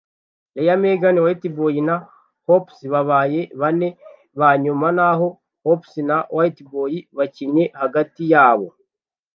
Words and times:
Real, 0.57 0.79
Megan, 0.83 1.17
Whiteboy 1.23 1.75
na 1.87 1.95
Hoopz 2.45 2.77
babaye 2.93 3.41
bane 3.59 3.87
ba 4.39 4.49
nyuma, 4.63 4.87
naho 4.97 5.27
Hoopz 5.63 5.91
na 6.09 6.17
Whiteboy 6.35 6.93
bakinnye 7.17 7.63
hagati 7.81 8.23
yabo. 8.33 8.67